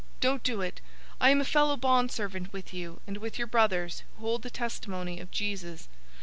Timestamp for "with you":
2.51-3.01